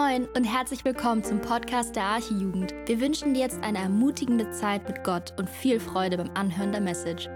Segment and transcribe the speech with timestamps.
[0.00, 2.72] Moin und herzlich willkommen zum Podcast der Archijugend.
[2.86, 6.80] Wir wünschen dir jetzt eine ermutigende Zeit mit Gott und viel Freude beim Anhören der
[6.80, 7.28] Message.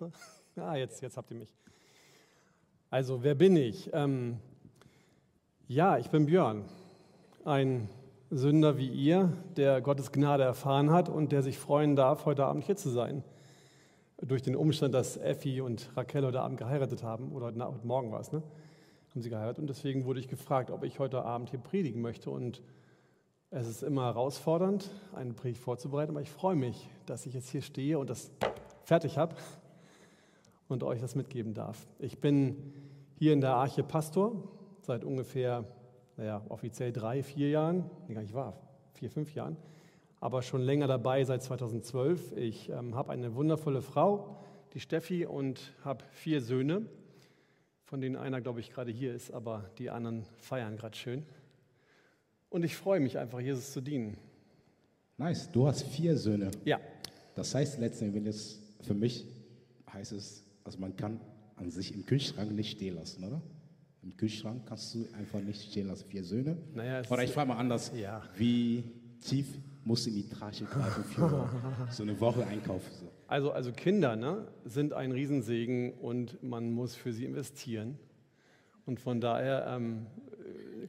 [0.56, 1.54] Ah, jetzt, jetzt habt ihr mich.
[2.90, 3.88] Also, wer bin ich?
[3.92, 4.38] Ähm,
[5.68, 6.64] ja, ich bin Björn,
[7.44, 7.88] ein
[8.34, 12.64] Sünder wie ihr, der Gottes Gnade erfahren hat und der sich freuen darf, heute Abend
[12.64, 13.22] hier zu sein.
[14.16, 18.20] Durch den Umstand, dass Effi und Raquel heute Abend geheiratet haben, oder heute Morgen war
[18.20, 18.42] es, ne?
[19.10, 19.58] haben sie geheiratet.
[19.58, 22.30] Und deswegen wurde ich gefragt, ob ich heute Abend hier predigen möchte.
[22.30, 22.62] Und
[23.50, 27.60] es ist immer herausfordernd, eine Predigt vorzubereiten, aber ich freue mich, dass ich jetzt hier
[27.60, 28.30] stehe und das
[28.84, 29.36] fertig habe
[30.68, 31.86] und euch das mitgeben darf.
[31.98, 32.72] Ich bin
[33.18, 34.42] hier in der Arche Pastor
[34.80, 35.66] seit ungefähr
[36.16, 38.56] naja, offiziell drei, vier Jahren, nee, gar nicht wahr,
[38.92, 39.56] vier, fünf Jahren,
[40.20, 42.36] aber schon länger dabei seit 2012.
[42.36, 44.36] Ich ähm, habe eine wundervolle Frau,
[44.74, 46.86] die Steffi, und habe vier Söhne,
[47.84, 51.24] von denen einer, glaube ich, gerade hier ist, aber die anderen feiern gerade schön.
[52.50, 54.16] Und ich freue mich einfach, Jesus zu dienen.
[55.18, 56.50] Nice, du hast vier Söhne.
[56.64, 56.80] Ja.
[57.34, 59.26] Das heißt letztendlich, für mich
[59.92, 61.20] heißt es, also man kann
[61.56, 63.42] an sich im Kühlschrank nicht stehen lassen, oder?
[64.02, 66.04] Im Kühlschrank kannst du einfach nicht stehen lassen.
[66.08, 66.56] Vier Söhne.
[66.74, 67.92] Naja, Oder ich frage mal anders.
[67.94, 68.22] Ja.
[68.36, 68.82] Wie
[69.20, 69.46] tief
[69.84, 71.48] musst du in die Tasche greifen für
[71.90, 72.82] so eine Woche Einkauf?
[73.28, 77.96] Also, also Kinder ne, sind ein Riesensegen und man muss für sie investieren.
[78.86, 80.06] Und von daher, ähm,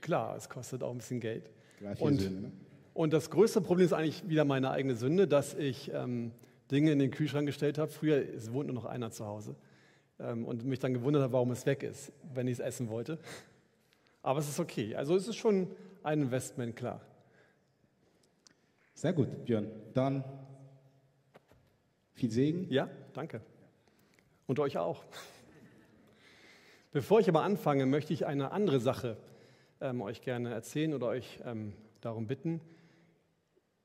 [0.01, 1.51] klar, es kostet auch ein bisschen Geld.
[1.99, 2.51] Und, Söhne, ne?
[2.95, 6.31] und das größte Problem ist eigentlich wieder meine eigene Sünde, dass ich ähm,
[6.71, 7.91] Dinge in den Kühlschrank gestellt habe.
[7.91, 9.55] Früher, es wohnt nur noch einer zu Hause
[10.31, 13.19] und mich dann gewundert habe, warum es weg ist, wenn ich es essen wollte.
[14.21, 14.95] Aber es ist okay.
[14.95, 15.67] Also es ist schon
[16.01, 17.01] ein Investment, klar.
[18.93, 19.69] Sehr gut, Björn.
[19.93, 20.23] Dann
[22.13, 22.67] viel Segen.
[22.69, 23.41] Ja, danke.
[24.47, 25.03] Und euch auch.
[26.91, 29.17] Bevor ich aber anfange, möchte ich eine andere Sache
[29.81, 32.61] ähm, euch gerne erzählen oder euch ähm, darum bitten.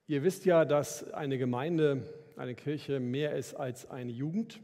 [0.06, 2.02] Ihr wisst ja, dass eine Gemeinde,
[2.36, 4.60] eine Kirche mehr ist als eine Jugend.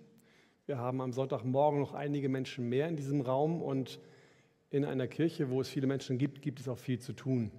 [0.66, 4.00] Wir haben am Sonntagmorgen noch einige Menschen mehr in diesem Raum und
[4.70, 7.50] in einer Kirche, wo es viele Menschen gibt, gibt es auch viel zu tun.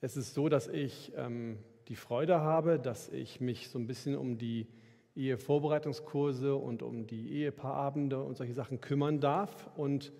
[0.00, 4.16] Es ist so, dass ich ähm, die Freude habe, dass ich mich so ein bisschen
[4.16, 4.66] um die
[5.14, 9.70] Ehevorbereitungskurse und um die Ehepaarabende und solche Sachen kümmern darf.
[9.76, 10.12] Und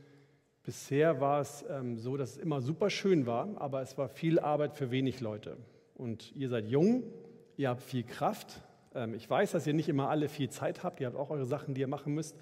[0.63, 4.39] bisher war es ähm, so, dass es immer super schön war, aber es war viel
[4.39, 5.57] Arbeit für wenig Leute.
[5.97, 7.03] Und ihr seid jung,
[7.57, 8.63] ihr habt viel Kraft,
[9.15, 11.75] ich weiß, dass ihr nicht immer alle viel Zeit habt, ihr habt auch eure Sachen,
[11.75, 12.37] die ihr machen müsst.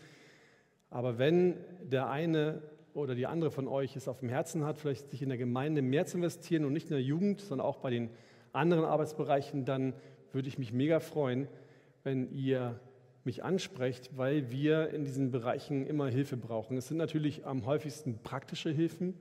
[0.91, 2.63] Aber wenn der eine
[2.95, 5.83] oder die andere von euch es auf dem Herzen hat, vielleicht sich in der Gemeinde
[5.83, 8.11] mehr zu investieren und nicht in der Jugend, sondern auch bei den
[8.53, 9.95] anderen Arbeitsbereichen, dann
[10.33, 11.49] würde ich mich mega freuen,
[12.03, 12.81] wenn ihr
[13.25, 16.77] mich ansprecht, weil wir in diesen Bereichen immer Hilfe brauchen.
[16.77, 19.15] Es sind natürlich am häufigsten praktische Hilfen,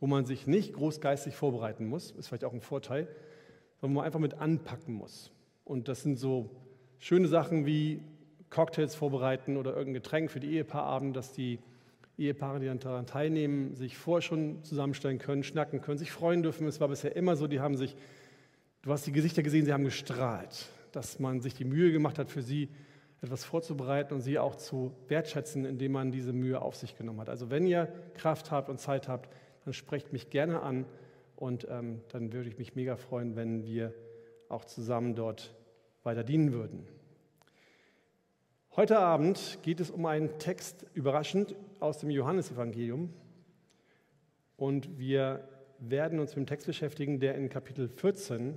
[0.00, 3.06] wo man sich nicht großgeistig vorbereiten muss, ist vielleicht auch ein Vorteil,
[3.76, 5.30] sondern wo man einfach mit anpacken muss.
[5.64, 6.50] Und das sind so
[7.02, 8.00] schöne Sachen wie
[8.48, 11.58] Cocktails vorbereiten oder irgendein Getränk für die Ehepaarabend, dass die
[12.16, 16.68] Ehepaare, die daran teilnehmen, sich vorher schon zusammenstellen können, schnacken können, sich freuen dürfen.
[16.68, 17.96] Es war bisher immer so, die haben sich,
[18.82, 22.30] du hast die Gesichter gesehen, sie haben gestrahlt, dass man sich die Mühe gemacht hat,
[22.30, 22.68] für sie
[23.20, 27.28] etwas vorzubereiten und sie auch zu wertschätzen, indem man diese Mühe auf sich genommen hat.
[27.28, 29.28] Also wenn ihr Kraft habt und Zeit habt,
[29.64, 30.84] dann sprecht mich gerne an
[31.34, 33.92] und ähm, dann würde ich mich mega freuen, wenn wir
[34.48, 35.52] auch zusammen dort
[36.02, 36.86] weiter dienen würden.
[38.74, 43.12] Heute Abend geht es um einen Text, überraschend, aus dem Johannesevangelium.
[44.56, 45.46] Und wir
[45.78, 48.56] werden uns mit dem Text beschäftigen, der in Kapitel 14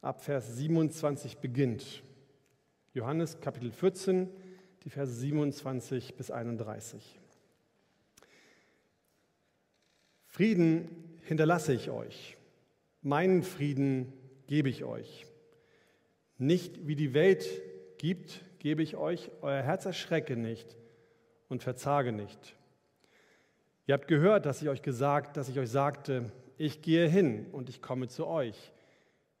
[0.00, 2.02] ab Vers 27 beginnt.
[2.94, 4.28] Johannes Kapitel 14,
[4.84, 7.20] die Verse 27 bis 31.
[10.24, 10.88] Frieden
[11.22, 12.36] hinterlasse ich euch,
[13.02, 14.12] meinen Frieden
[14.46, 15.26] gebe ich euch.
[16.40, 17.46] Nicht wie die Welt
[17.98, 20.74] gibt, gebe ich euch, euer Herz erschrecke nicht
[21.50, 22.56] und verzage nicht.
[23.86, 27.68] Ihr habt gehört, dass ich euch gesagt, dass ich euch sagte, ich gehe hin und
[27.68, 28.72] ich komme zu euch.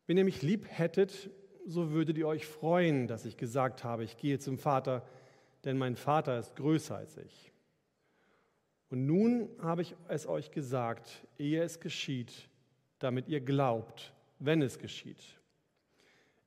[0.06, 1.30] Wenn ihr mich lieb hättet,
[1.64, 5.02] so würdet ihr euch freuen, dass ich gesagt habe, ich gehe zum Vater,
[5.64, 7.50] denn mein Vater ist größer als ich.
[8.90, 12.50] Und nun habe ich es euch gesagt, ehe es geschieht,
[12.98, 15.39] damit ihr glaubt, wenn es geschieht.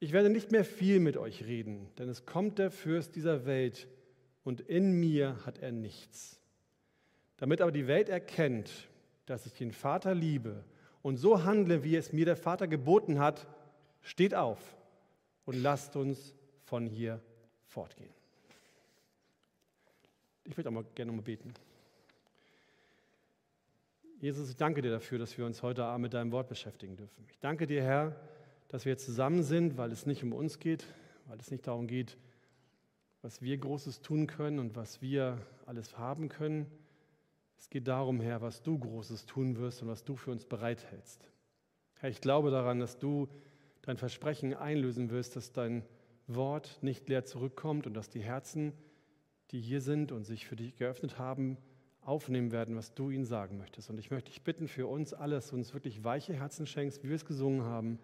[0.03, 3.87] Ich werde nicht mehr viel mit euch reden, denn es kommt der Fürst dieser Welt
[4.43, 6.41] und in mir hat er nichts.
[7.37, 8.89] Damit aber die Welt erkennt,
[9.27, 10.65] dass ich den Vater liebe
[11.03, 13.47] und so handle, wie es mir der Vater geboten hat,
[14.01, 14.75] steht auf
[15.45, 16.35] und lasst uns
[16.65, 17.21] von hier
[17.67, 18.11] fortgehen.
[20.43, 21.53] Ich würde auch mal gerne mal beten.
[24.19, 27.25] Jesus, ich danke dir dafür, dass wir uns heute Abend mit deinem Wort beschäftigen dürfen.
[27.31, 28.13] Ich danke dir, Herr,
[28.73, 30.87] dass wir zusammen sind, weil es nicht um uns geht,
[31.27, 32.17] weil es nicht darum geht,
[33.21, 35.37] was wir Großes tun können und was wir
[35.67, 36.65] alles haben können.
[37.55, 41.29] Es geht darum, Herr, was du Großes tun wirst und was du für uns bereithältst.
[41.99, 43.27] Herr, ich glaube daran, dass du
[43.83, 45.85] dein Versprechen einlösen wirst, dass dein
[46.25, 48.73] Wort nicht leer zurückkommt und dass die Herzen,
[49.51, 51.59] die hier sind und sich für dich geöffnet haben,
[52.01, 53.91] aufnehmen werden, was du ihnen sagen möchtest.
[53.91, 57.03] Und ich möchte dich bitten für uns alle, dass du uns wirklich weiche Herzen schenkst,
[57.03, 57.99] wie wir es gesungen haben,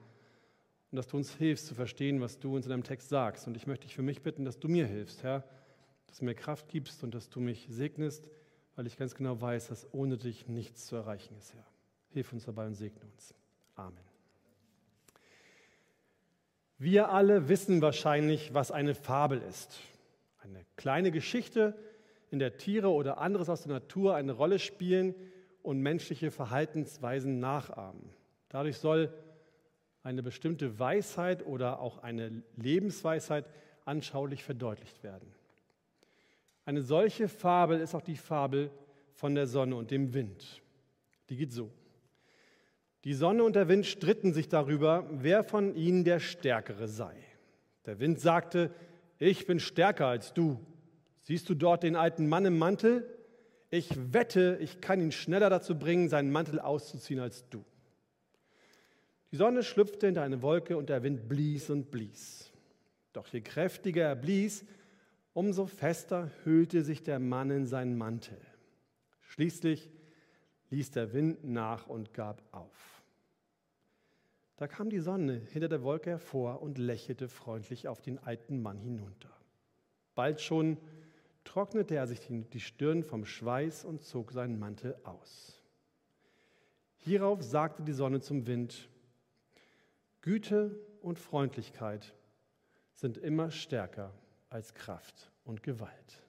[0.92, 3.48] und dass du uns hilfst zu verstehen, was du uns in deinem Text sagst.
[3.48, 5.44] Und ich möchte dich für mich bitten, dass du mir hilfst, Herr,
[6.08, 8.30] dass du mir Kraft gibst und dass du mich segnest,
[8.76, 11.66] weil ich ganz genau weiß, dass ohne dich nichts zu erreichen ist, Herr.
[12.10, 13.36] Hilf uns dabei und segne uns.
[13.76, 14.04] Amen.
[16.80, 19.82] Wir alle wissen wahrscheinlich, was eine Fabel ist.
[20.42, 21.78] Eine kleine Geschichte,
[22.32, 25.16] in der Tiere oder anderes aus der Natur eine Rolle spielen
[25.62, 28.10] und menschliche Verhaltensweisen nachahmen.
[28.50, 29.14] Dadurch soll
[30.04, 33.46] eine bestimmte Weisheit oder auch eine Lebensweisheit
[33.86, 35.34] anschaulich verdeutlicht werden.
[36.66, 38.70] Eine solche Fabel ist auch die Fabel
[39.14, 40.62] von der Sonne und dem Wind.
[41.30, 41.72] Die geht so.
[43.06, 47.16] Die Sonne und der Wind stritten sich darüber, wer von ihnen der Stärkere sei.
[47.86, 48.72] Der Wind sagte,
[49.18, 50.60] ich bin stärker als du.
[51.22, 53.08] Siehst du dort den alten Mann im Mantel?
[53.70, 57.64] Ich wette, ich kann ihn schneller dazu bringen, seinen Mantel auszuziehen als du.
[59.32, 62.52] Die Sonne schlüpfte hinter eine Wolke und der Wind blies und blies.
[63.14, 64.66] Doch je kräftiger er blies,
[65.34, 68.40] umso fester hüllte sich der Mann in seinen Mantel.
[69.22, 69.92] Schließlich
[70.72, 73.04] ließ der Wind nach und gab auf.
[74.58, 78.80] Da kam die Sonne hinter der Wolke hervor und lächelte freundlich auf den alten Mann
[78.80, 79.32] hinunter.
[80.16, 80.78] Bald schon
[81.46, 85.64] trocknete er sich die Stirn vom Schweiß und zog seinen Mantel aus.
[86.98, 88.90] Hierauf sagte die Sonne zum Wind,
[90.22, 92.14] Güte und Freundlichkeit
[92.94, 94.14] sind immer stärker
[94.50, 96.24] als Kraft und Gewalt.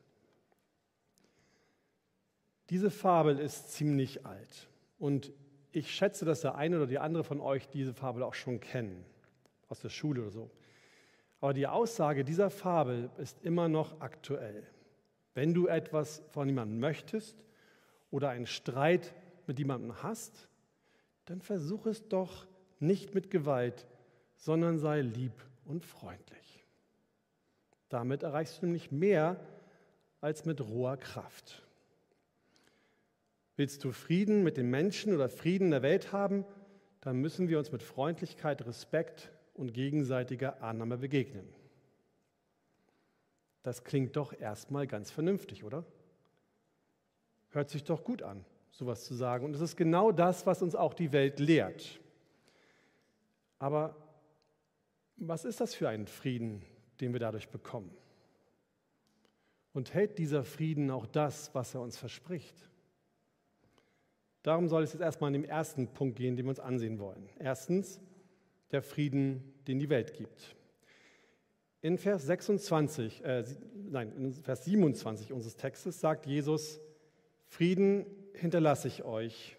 [2.71, 5.33] Diese Fabel ist ziemlich alt und
[5.73, 9.05] ich schätze, dass der eine oder die andere von euch diese Fabel auch schon kennen,
[9.69, 10.51] aus der Schule oder so.
[11.41, 14.67] Aber die Aussage dieser Fabel ist immer noch aktuell.
[15.35, 17.37] Wenn du etwas von jemandem möchtest
[18.11, 19.15] oder einen Streit
[19.47, 20.49] mit jemandem hast,
[21.25, 22.47] dann versuch es doch
[22.81, 23.87] nicht mit Gewalt,
[24.37, 25.33] sondern sei lieb
[25.65, 26.65] und freundlich.
[27.89, 29.41] Damit erreichst du nämlich mehr
[30.21, 31.63] als mit roher Kraft.
[33.57, 36.45] Willst du Frieden mit den Menschen oder Frieden in der Welt haben,
[37.01, 41.49] dann müssen wir uns mit Freundlichkeit, Respekt und gegenseitiger Annahme begegnen.
[43.63, 45.85] Das klingt doch erstmal ganz vernünftig, oder?
[47.51, 49.45] Hört sich doch gut an, sowas zu sagen.
[49.45, 52.01] Und es ist genau das, was uns auch die Welt lehrt.
[53.61, 53.95] Aber
[55.17, 56.63] was ist das für ein Frieden,
[57.01, 57.95] den wir dadurch bekommen?
[59.73, 62.57] Und hält dieser Frieden auch das, was er uns verspricht?
[64.43, 67.29] Darum soll es jetzt erstmal in dem ersten Punkt gehen, den wir uns ansehen wollen.
[67.39, 68.01] Erstens,
[68.73, 70.57] der Frieden, den die Welt gibt.
[71.83, 76.81] In Vers 26, äh, nein, in Vers 27 unseres Textes sagt Jesus,
[77.47, 79.57] Frieden hinterlasse ich euch,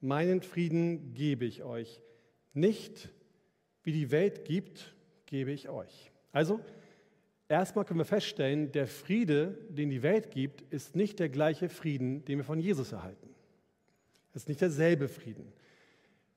[0.00, 2.02] meinen Frieden gebe ich euch,
[2.52, 3.10] nicht
[3.84, 4.94] wie die Welt gibt,
[5.26, 6.10] gebe ich euch.
[6.32, 6.60] Also,
[7.48, 12.24] erstmal können wir feststellen, der Friede, den die Welt gibt, ist nicht der gleiche Frieden,
[12.24, 13.28] den wir von Jesus erhalten.
[14.30, 15.52] Es ist nicht derselbe Frieden.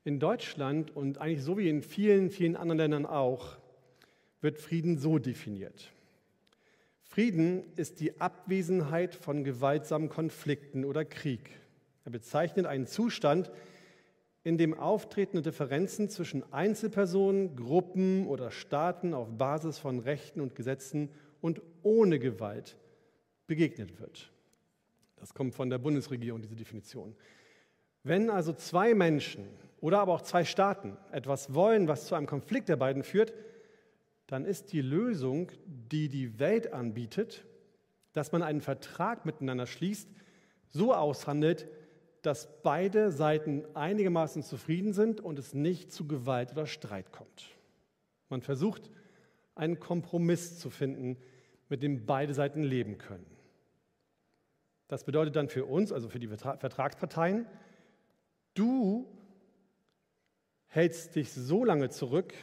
[0.04, 3.58] In Deutschland und eigentlich so wie in vielen, vielen anderen Ländern auch,
[4.42, 5.92] wird Frieden so definiert.
[7.02, 11.50] Frieden ist die Abwesenheit von gewaltsamen Konflikten oder Krieg.
[12.06, 13.50] Er bezeichnet einen Zustand,
[14.48, 21.10] in dem auftretende Differenzen zwischen Einzelpersonen, Gruppen oder Staaten auf Basis von Rechten und Gesetzen
[21.42, 22.78] und ohne Gewalt
[23.46, 24.32] begegnet wird.
[25.18, 27.14] Das kommt von der Bundesregierung, diese Definition.
[28.04, 29.50] Wenn also zwei Menschen
[29.82, 33.34] oder aber auch zwei Staaten etwas wollen, was zu einem Konflikt der beiden führt,
[34.28, 37.44] dann ist die Lösung, die die Welt anbietet,
[38.14, 40.08] dass man einen Vertrag miteinander schließt,
[40.70, 41.68] so aushandelt,
[42.22, 47.50] dass beide Seiten einigermaßen zufrieden sind und es nicht zu Gewalt oder Streit kommt.
[48.30, 48.90] Man versucht,
[49.56, 51.18] einen Kompromiss zu finden,
[51.70, 53.26] mit dem beide Seiten leben können.
[54.88, 57.46] Das bedeutet dann für uns, also für die Vertragsparteien,
[58.54, 59.08] du
[60.68, 62.34] hältst dich so lange zurück,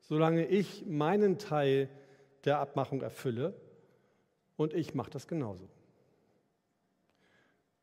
[0.00, 1.88] solange ich meinen Teil
[2.44, 3.54] der Abmachung erfülle
[4.56, 5.68] und ich mache das genauso.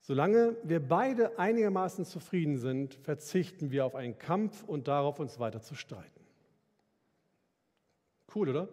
[0.08, 5.62] Solange wir beide einigermaßen zufrieden sind, verzichten wir auf einen Kampf und darauf, uns weiter
[5.62, 6.22] zu streiten.
[8.34, 8.70] Cool, oder?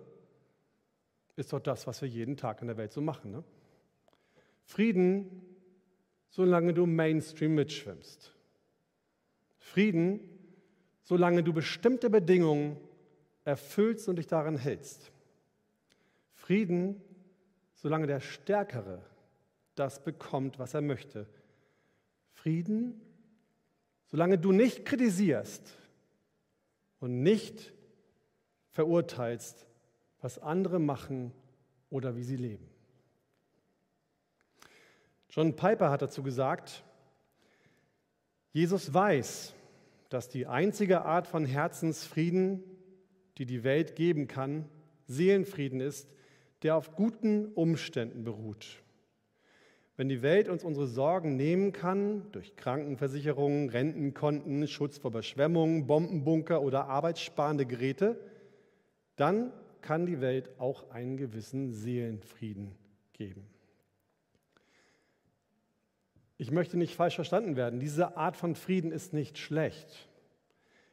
[1.35, 3.33] Ist doch das, was wir jeden Tag in der Welt so machen.
[3.33, 3.43] Ne?
[4.63, 5.43] Frieden,
[6.29, 8.33] solange du Mainstream mitschwimmst.
[9.59, 10.21] Frieden,
[11.03, 12.77] solange du bestimmte Bedingungen
[13.43, 15.11] erfüllst und dich daran hältst.
[16.35, 17.03] Frieden,
[17.73, 19.03] solange der Stärkere
[19.75, 21.27] das bekommt, was er möchte.
[22.33, 23.01] Frieden,
[24.07, 25.77] solange du nicht kritisierst
[27.01, 27.73] und nicht
[28.71, 29.67] verurteilst,
[30.21, 31.33] was andere machen
[31.91, 32.69] oder wie sie leben.
[35.31, 36.85] John Piper hat dazu gesagt,
[38.53, 39.53] Jesus weiß,
[40.09, 42.63] dass die einzige Art von Herzensfrieden,
[43.37, 44.69] die die Welt geben kann,
[45.07, 46.15] Seelenfrieden ist,
[46.63, 48.84] der auf guten Umständen beruht.
[49.97, 56.63] Wenn die Welt uns unsere Sorgen nehmen kann, durch Krankenversicherungen, Rentenkonten, Schutz vor Überschwemmungen, Bombenbunker
[56.63, 58.19] oder arbeitssparende Geräte,
[59.15, 62.73] dann kann die Welt auch einen gewissen Seelenfrieden
[63.13, 63.47] geben.
[66.39, 67.79] Ich möchte nicht falsch verstanden werden.
[67.79, 70.09] Diese Art von Frieden ist nicht schlecht.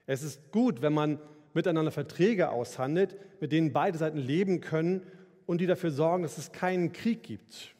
[0.05, 1.19] Es ist gut, wenn man
[1.53, 5.01] miteinander Verträge aushandelt, mit denen beide Seiten leben können
[5.47, 7.75] und die dafür sorgen, dass es keinen Krieg gibt.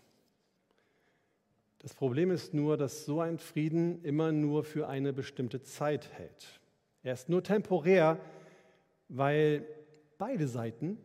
[1.82, 6.60] Das Problem ist nur, dass so ein Frieden immer nur für eine bestimmte Zeit hält.
[7.02, 8.20] Er ist nur temporär,
[9.10, 9.66] weil
[10.20, 11.00] beide Seiten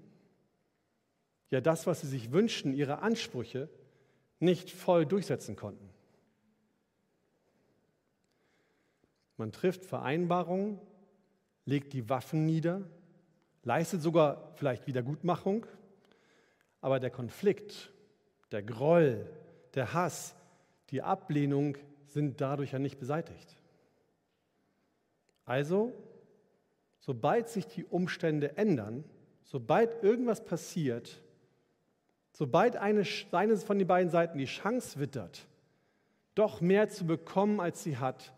[1.48, 3.70] ja das, was sie sich wünschen, ihre Ansprüche,
[4.38, 5.88] nicht voll durchsetzen konnten.
[9.38, 10.78] Man trifft Vereinbarungen,
[11.64, 12.82] legt die Waffen nieder,
[13.62, 15.64] leistet sogar vielleicht Wiedergutmachung,
[16.82, 17.94] aber der Konflikt,
[18.52, 19.26] der Groll,
[19.72, 20.34] der Hass,
[20.90, 21.76] die Ablehnung
[22.06, 23.56] sind dadurch ja nicht beseitigt.
[25.44, 25.92] Also,
[26.98, 29.04] sobald sich die Umstände ändern,
[29.44, 31.22] sobald irgendwas passiert,
[32.32, 35.46] sobald eine, eines von den beiden Seiten die Chance wittert,
[36.34, 38.32] doch mehr zu bekommen, als sie hat,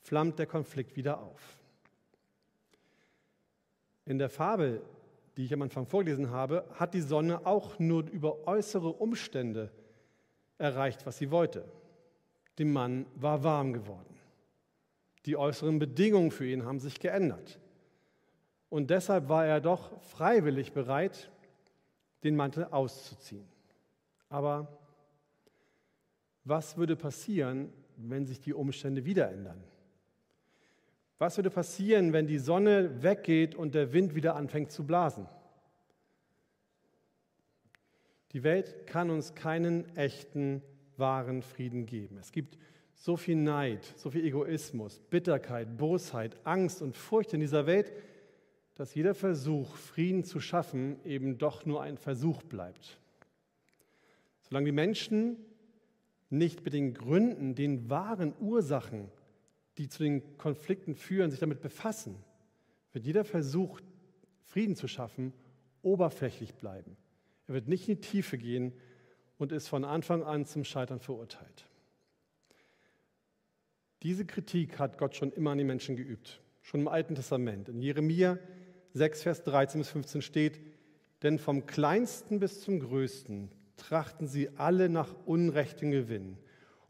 [0.00, 1.40] flammt der Konflikt wieder auf.
[4.04, 4.80] In der Fabel,
[5.36, 9.70] die ich am Anfang vorgelesen habe, hat die Sonne auch nur über äußere Umstände
[10.58, 11.64] erreicht, was sie wollte.
[12.58, 14.16] Dem Mann war warm geworden.
[15.26, 17.58] Die äußeren Bedingungen für ihn haben sich geändert.
[18.68, 21.30] Und deshalb war er doch freiwillig bereit,
[22.24, 23.46] den Mantel auszuziehen.
[24.28, 24.68] Aber
[26.44, 29.62] was würde passieren, wenn sich die Umstände wieder ändern?
[31.18, 35.26] Was würde passieren, wenn die Sonne weggeht und der Wind wieder anfängt zu blasen?
[38.36, 40.60] Die Welt kann uns keinen echten
[40.98, 42.18] wahren Frieden geben.
[42.18, 42.58] Es gibt
[42.92, 47.94] so viel Neid, so viel Egoismus, Bitterkeit, Bosheit, Angst und Furcht in dieser Welt,
[48.74, 53.00] dass jeder Versuch, Frieden zu schaffen, eben doch nur ein Versuch bleibt.
[54.42, 55.38] Solange die Menschen
[56.28, 59.08] nicht mit den Gründen, den wahren Ursachen,
[59.78, 62.16] die zu den Konflikten führen, sich damit befassen,
[62.92, 63.80] wird jeder Versuch,
[64.42, 65.32] Frieden zu schaffen,
[65.80, 66.98] oberflächlich bleiben.
[67.48, 68.72] Er wird nicht in die Tiefe gehen
[69.38, 71.66] und ist von Anfang an zum Scheitern verurteilt.
[74.02, 77.68] Diese Kritik hat Gott schon immer an die Menschen geübt, schon im Alten Testament.
[77.68, 78.38] In Jeremia
[78.92, 80.60] 6, Vers 13 bis 15 steht,
[81.22, 86.38] denn vom kleinsten bis zum größten trachten sie alle nach unrechtem Gewinn.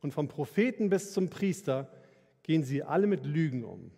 [0.01, 1.91] Und vom Propheten bis zum Priester
[2.43, 3.91] gehen sie alle mit Lügen um.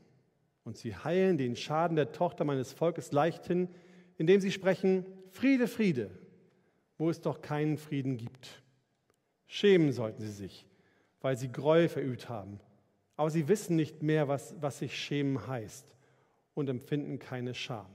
[0.64, 3.68] Und sie heilen den Schaden der Tochter meines Volkes leichthin,
[4.16, 6.10] indem sie sprechen, Friede, Friede,
[6.98, 8.62] wo es doch keinen Frieden gibt.
[9.46, 10.66] Schämen sollten sie sich,
[11.20, 12.60] weil sie Gräuel verübt haben.
[13.16, 15.86] Aber sie wissen nicht mehr, was, was sich schämen heißt
[16.54, 17.86] und empfinden keine Scham.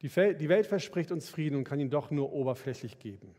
[0.00, 3.34] Die, die Welt verspricht uns Frieden und kann ihn doch nur oberflächlich geben.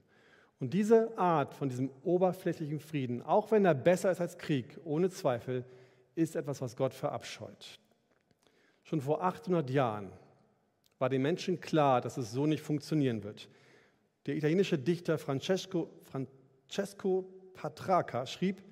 [0.59, 5.09] Und diese Art von diesem oberflächlichen Frieden, auch wenn er besser ist als Krieg, ohne
[5.09, 5.65] Zweifel,
[6.15, 7.79] ist etwas, was Gott verabscheut.
[8.83, 10.11] Schon vor 800 Jahren
[10.97, 13.49] war den Menschen klar, dass es so nicht funktionieren wird.
[14.25, 18.63] Der italienische Dichter Francesco, Francesco Patraca schrieb,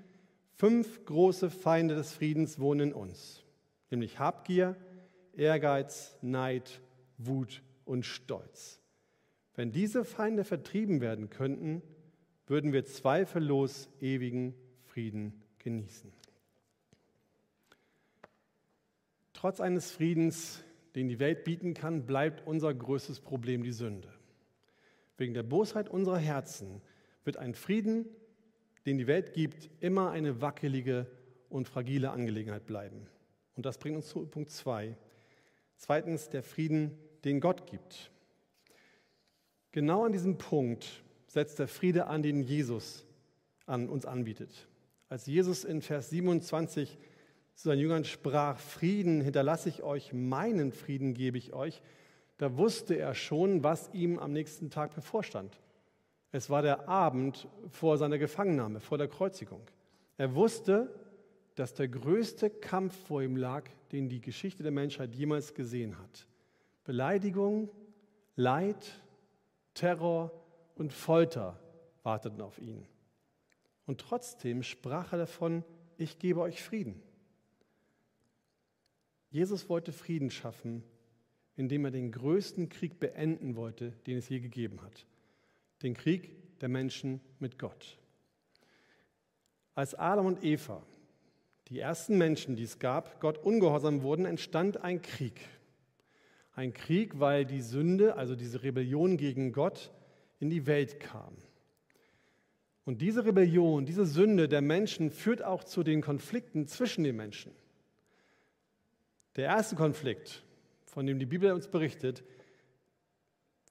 [0.55, 3.43] fünf große Feinde des Friedens wohnen in uns,
[3.91, 4.75] nämlich Habgier,
[5.33, 6.81] Ehrgeiz, Neid,
[7.17, 8.79] Wut und Stolz.
[9.55, 11.81] Wenn diese Feinde vertrieben werden könnten,
[12.48, 16.12] würden wir zweifellos ewigen Frieden genießen.
[19.33, 20.63] Trotz eines Friedens,
[20.95, 24.10] den die Welt bieten kann, bleibt unser größtes Problem die Sünde.
[25.17, 26.82] Wegen der Bosheit unserer Herzen,
[27.24, 28.05] wird ein Frieden,
[28.86, 31.08] den die Welt gibt, immer eine wackelige
[31.50, 33.08] und fragile Angelegenheit bleiben.
[33.55, 34.98] Und das bringt uns zu Punkt 2.
[35.77, 38.12] Zweitens der Frieden, den Gott gibt.
[39.72, 43.05] Genau an diesem Punkt setzt der Friede an, den Jesus
[43.65, 44.67] an uns anbietet.
[45.10, 46.98] Als Jesus in Vers 27
[47.55, 51.82] zu seinen Jüngern sprach, Frieden hinterlasse ich euch, meinen Frieden gebe ich euch,
[52.38, 55.60] da wusste er schon, was ihm am nächsten Tag bevorstand.
[56.32, 59.62] Es war der Abend vor seiner Gefangennahme, vor der Kreuzigung.
[60.18, 60.94] Er wusste,
[61.56, 66.28] dass der größte Kampf vor ihm lag, den die Geschichte der Menschheit jemals gesehen hat.
[66.84, 67.70] Beleidigung,
[68.36, 69.02] Leid,
[69.75, 70.32] Terror
[70.75, 71.60] und Folter
[72.02, 72.88] warteten auf ihn.
[73.86, 75.63] Und trotzdem sprach er davon,
[75.98, 77.02] ich gebe euch Frieden.
[79.30, 80.84] Jesus wollte Frieden schaffen,
[81.55, 85.05] indem er den größten Krieg beenden wollte, den es je gegeben hat.
[85.81, 87.98] Den Krieg der Menschen mit Gott.
[89.75, 90.83] Als Adam und Eva,
[91.67, 95.41] die ersten Menschen, die es gab, Gott ungehorsam wurden, entstand ein Krieg.
[96.53, 99.91] Ein Krieg, weil die Sünde, also diese Rebellion gegen Gott,
[100.39, 101.36] in die Welt kam.
[102.86, 107.53] Und diese Rebellion, diese Sünde der Menschen führt auch zu den Konflikten zwischen den Menschen.
[109.36, 110.43] Der erste Konflikt,
[110.93, 112.23] von dem die Bibel uns berichtet,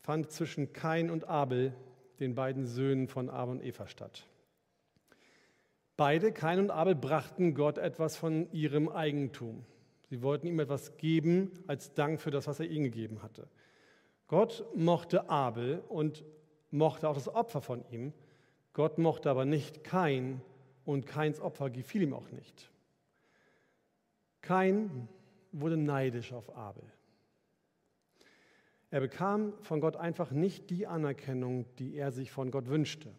[0.03, 1.73] fand zwischen Kain und Abel,
[2.19, 4.27] den beiden Söhnen von Adam und Eva, statt.
[5.97, 9.65] Beide, Kain und Abel, brachten Gott etwas von ihrem Eigentum.
[10.11, 13.49] Sie wollten ihm etwas geben als Dank für das, was er ihnen gegeben hatte.
[14.27, 16.25] Gott mochte Abel und
[16.73, 18.13] mochte auch das Opfer von ihm.
[18.73, 20.41] Gott mochte aber nicht Kain
[20.85, 22.69] und Kains Opfer gefiel ihm auch nicht.
[24.41, 25.09] Kain
[25.53, 26.83] wurde neidisch auf Abel.
[28.93, 33.11] Er bekam von Gott einfach nicht die Anerkennung, die er sich von Gott wünschte.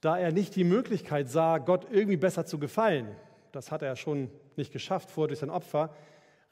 [0.00, 3.14] Da er nicht die Möglichkeit sah, Gott irgendwie besser zu gefallen,
[3.52, 5.92] das hat er schon nicht geschafft vor durch sein Opfer,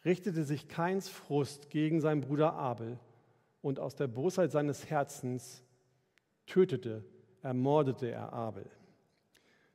[0.04, 2.98] richtete sich Kains Frust gegen seinen Bruder Abel
[3.60, 5.62] und aus der Bosheit seines Herzens
[6.46, 7.04] tötete,
[7.40, 8.68] ermordete er Abel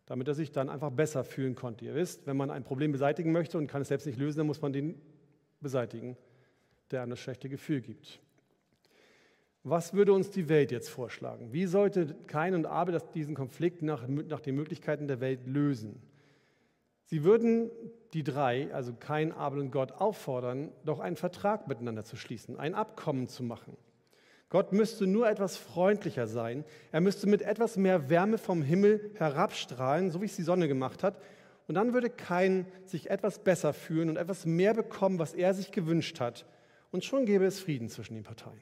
[0.07, 1.83] damit er sich dann einfach besser fühlen konnte.
[1.83, 4.47] Ihr wisst, wenn man ein Problem beseitigen möchte und kann es selbst nicht lösen, dann
[4.47, 4.99] muss man den
[5.59, 6.15] beseitigen,
[6.91, 8.19] der einem das schlechte Gefühl gibt.
[9.63, 11.51] Was würde uns die Welt jetzt vorschlagen?
[11.51, 16.01] Wie sollte Kain und Abel diesen Konflikt nach, nach den Möglichkeiten der Welt lösen?
[17.05, 17.69] Sie würden
[18.13, 22.75] die drei, also Kain, Abel und Gott, auffordern, doch einen Vertrag miteinander zu schließen, ein
[22.75, 23.75] Abkommen zu machen.
[24.49, 26.63] Gott müsste nur etwas freundlicher sein.
[26.93, 31.03] Er müsste mit etwas mehr Wärme vom Himmel herabstrahlen, so wie es die Sonne gemacht
[31.03, 31.21] hat.
[31.67, 35.73] Und dann würde kein sich etwas besser fühlen und etwas mehr bekommen, was er sich
[35.73, 36.45] gewünscht hat.
[36.91, 38.61] Und schon gäbe es Frieden zwischen den Parteien.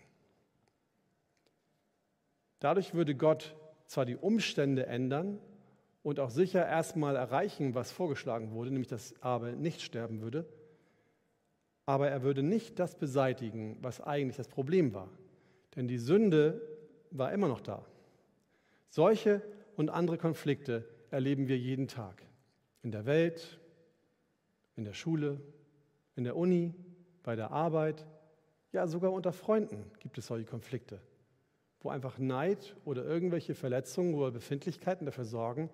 [2.59, 5.39] Dadurch würde Gott zwar die Umstände ändern
[6.03, 10.47] und auch sicher erstmal erreichen, was vorgeschlagen wurde, nämlich dass Abel nicht sterben würde,
[11.85, 15.09] aber er würde nicht das beseitigen, was eigentlich das Problem war.
[15.75, 16.61] Denn die Sünde
[17.11, 17.85] war immer noch da.
[18.89, 19.41] Solche
[19.75, 22.23] und andere Konflikte erleben wir jeden Tag.
[22.81, 23.59] In der Welt,
[24.75, 25.41] in der Schule,
[26.15, 26.73] in der Uni,
[27.23, 28.05] bei der Arbeit,
[28.75, 30.99] ja sogar unter Freunden gibt es solche Konflikte,
[31.81, 35.69] wo einfach Neid oder irgendwelche Verletzungen oder Befindlichkeiten dafür sorgen,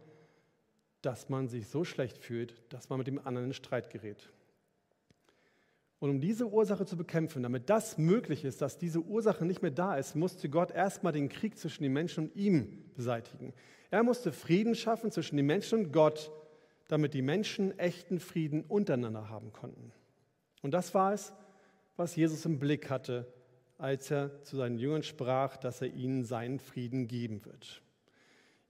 [1.02, 4.30] dass man sich so schlecht fühlt, dass man mit dem anderen in Streit gerät.
[6.00, 9.72] Und um diese Ursache zu bekämpfen, damit das möglich ist, dass diese Ursache nicht mehr
[9.72, 13.54] da ist, musste Gott erstmal den Krieg zwischen den Menschen und ihm beseitigen.
[13.92, 16.32] Er musste Frieden schaffen zwischen den Menschen und Gott,
[16.88, 19.92] damit die Menschen echten Frieden untereinander haben konnten.
[20.62, 21.34] Und das war es,
[21.98, 23.32] was Jesus im Blick hatte,
[23.78, 27.82] als er zu seinen Jüngern sprach, dass er ihnen seinen Frieden geben wird.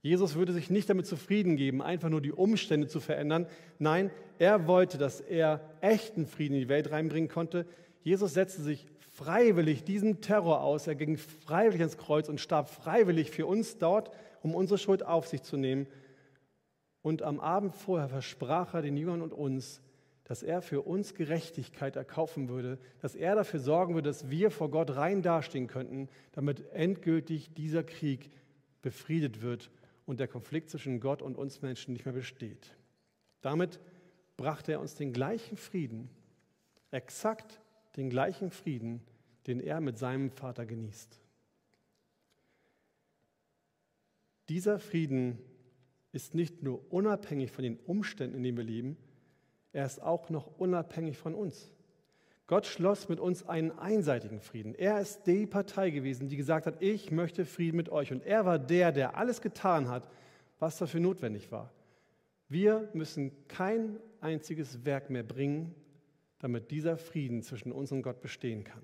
[0.00, 3.46] Jesus würde sich nicht damit zufrieden geben, einfach nur die Umstände zu verändern.
[3.78, 7.66] Nein, er wollte, dass er echten Frieden in die Welt reinbringen konnte.
[8.02, 10.88] Jesus setzte sich freiwillig diesen Terror aus.
[10.88, 14.10] Er ging freiwillig ans Kreuz und starb freiwillig für uns dort,
[14.42, 15.86] um unsere Schuld auf sich zu nehmen.
[17.02, 19.80] Und am Abend vorher versprach er den Jüngern und uns,
[20.24, 24.70] dass er für uns Gerechtigkeit erkaufen würde, dass er dafür sorgen würde, dass wir vor
[24.70, 28.30] Gott rein dastehen könnten, damit endgültig dieser Krieg
[28.82, 29.70] befriedet wird
[30.06, 32.76] und der Konflikt zwischen Gott und uns Menschen nicht mehr besteht.
[33.40, 33.80] Damit
[34.36, 36.08] brachte er uns den gleichen Frieden,
[36.90, 37.60] exakt
[37.96, 39.02] den gleichen Frieden,
[39.46, 41.20] den er mit seinem Vater genießt.
[44.48, 45.38] Dieser Frieden
[46.12, 48.96] ist nicht nur unabhängig von den Umständen, in denen wir leben,
[49.72, 51.70] er ist auch noch unabhängig von uns.
[52.46, 54.74] Gott schloss mit uns einen einseitigen Frieden.
[54.74, 58.12] Er ist die Partei gewesen, die gesagt hat, ich möchte Frieden mit euch.
[58.12, 60.08] Und er war der, der alles getan hat,
[60.58, 61.72] was dafür notwendig war.
[62.48, 65.74] Wir müssen kein einziges Werk mehr bringen,
[66.40, 68.82] damit dieser Frieden zwischen uns und Gott bestehen kann.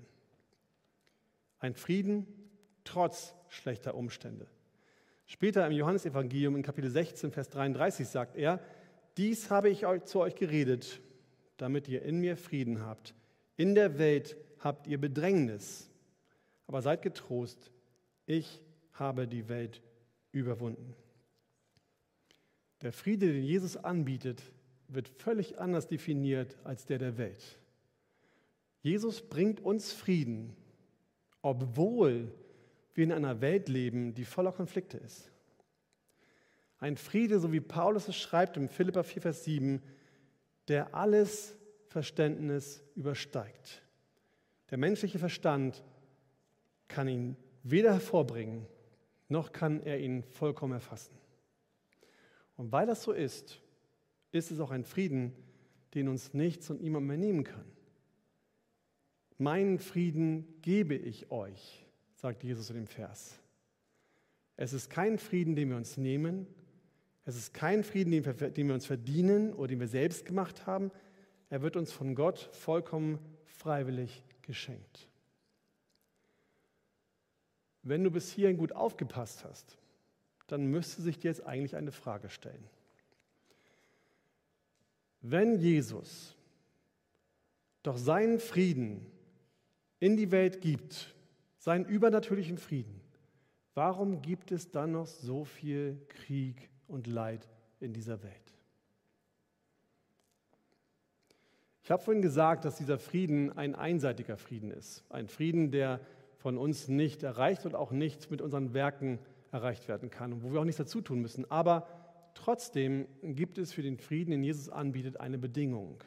[1.58, 2.26] Ein Frieden
[2.84, 4.46] trotz schlechter Umstände.
[5.26, 8.60] Später im Johannesevangelium in Kapitel 16, Vers 33 sagt er,
[9.18, 11.00] dies habe ich zu euch geredet,
[11.56, 13.14] damit ihr in mir Frieden habt.
[13.56, 15.90] In der Welt habt ihr Bedrängnis,
[16.66, 17.70] aber seid getrost,
[18.26, 19.82] ich habe die Welt
[20.32, 20.94] überwunden.
[22.82, 24.40] Der Friede, den Jesus anbietet,
[24.86, 27.58] wird völlig anders definiert als der der Welt.
[28.82, 30.54] Jesus bringt uns Frieden,
[31.42, 32.32] obwohl
[32.94, 35.30] wir in einer Welt leben, die voller Konflikte ist.
[36.78, 39.82] Ein Friede, so wie Paulus es schreibt im Philippa 4, Vers 7,
[40.68, 41.56] der alles
[41.88, 43.82] Verständnis übersteigt.
[44.70, 45.82] Der menschliche Verstand
[46.86, 48.66] kann ihn weder hervorbringen,
[49.28, 51.14] noch kann er ihn vollkommen erfassen.
[52.56, 53.60] Und weil das so ist,
[54.30, 55.32] ist es auch ein Frieden,
[55.94, 57.64] den uns nichts und niemand mehr nehmen kann.
[59.38, 63.38] Meinen Frieden gebe ich euch, sagt Jesus in dem Vers.
[64.56, 66.46] Es ist kein Frieden, den wir uns nehmen.
[67.28, 70.66] Es ist kein Frieden, den wir, den wir uns verdienen oder den wir selbst gemacht
[70.66, 70.90] haben.
[71.50, 75.10] Er wird uns von Gott vollkommen freiwillig geschenkt.
[77.82, 79.76] Wenn du bis hierhin gut aufgepasst hast,
[80.46, 82.64] dann müsste sich dir jetzt eigentlich eine Frage stellen.
[85.20, 86.34] Wenn Jesus
[87.82, 89.04] doch seinen Frieden
[90.00, 91.14] in die Welt gibt,
[91.58, 93.02] seinen übernatürlichen Frieden,
[93.74, 97.48] warum gibt es dann noch so viel Krieg und Leid
[97.80, 98.54] in dieser Welt?
[101.82, 105.04] Ich habe vorhin gesagt, dass dieser Frieden ein einseitiger Frieden ist.
[105.08, 106.00] Ein Frieden, der
[106.36, 109.18] von uns nicht erreicht und auch nicht mit unseren Werken
[109.52, 111.50] erreicht werden kann und wo wir auch nichts dazu tun müssen.
[111.50, 111.88] Aber
[112.34, 116.02] trotzdem gibt es für den Frieden, den Jesus anbietet, eine Bedingung.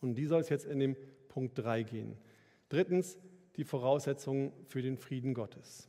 [0.00, 0.96] Und die soll es jetzt in dem
[1.28, 2.16] Punkt 3 gehen.
[2.68, 3.18] Drittens,
[3.56, 5.88] die Voraussetzungen für den Frieden Gottes.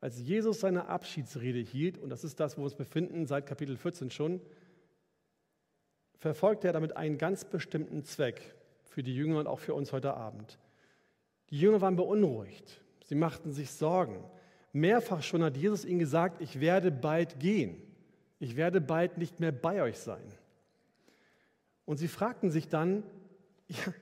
[0.00, 3.76] Als Jesus seine Abschiedsrede hielt, und das ist das, wo wir uns befinden, seit Kapitel
[3.76, 4.40] 14 schon,
[6.18, 8.54] verfolgt er damit einen ganz bestimmten Zweck
[8.84, 10.58] für die Jünger und auch für uns heute Abend.
[11.50, 14.24] Die Jünger waren beunruhigt, sie machten sich Sorgen.
[14.72, 17.80] Mehrfach schon hat Jesus ihnen gesagt, ich werde bald gehen,
[18.38, 20.24] ich werde bald nicht mehr bei euch sein.
[21.84, 23.02] Und sie fragten sich dann,
[23.68, 23.92] ja,